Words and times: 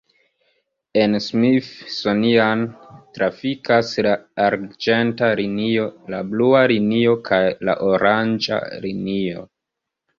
En 1.01 1.17
Smithsonian 1.25 2.63
trafikas 3.19 3.93
la 4.09 4.17
arĝenta 4.49 5.33
linio, 5.43 5.89
la 6.17 6.27
blua 6.35 6.67
linio 6.75 7.17
kaj 7.33 7.43
la 7.71 7.81
oranĝa 7.95 8.65
linio. 8.91 9.51